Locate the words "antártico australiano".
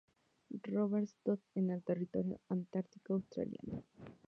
2.49-3.83